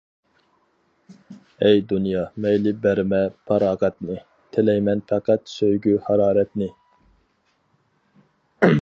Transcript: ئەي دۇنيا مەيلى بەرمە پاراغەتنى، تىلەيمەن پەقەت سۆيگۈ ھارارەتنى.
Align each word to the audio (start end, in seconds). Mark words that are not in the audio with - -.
ئەي 1.67 1.83
دۇنيا 1.91 2.23
مەيلى 2.45 2.73
بەرمە 2.87 3.21
پاراغەتنى، 3.51 4.17
تىلەيمەن 4.57 5.05
پەقەت 5.13 5.47
سۆيگۈ 5.57 5.97
ھارارەتنى. 6.09 6.75